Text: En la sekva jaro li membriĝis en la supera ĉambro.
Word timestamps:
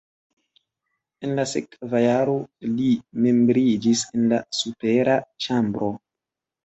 En 1.27 1.33
la 1.39 1.43
sekva 1.51 2.01
jaro 2.03 2.33
li 2.79 2.87
membriĝis 3.27 4.03
en 4.17 4.25
la 4.35 4.41
supera 4.61 5.19
ĉambro. 5.47 5.93